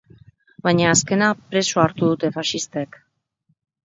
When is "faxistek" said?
2.39-2.99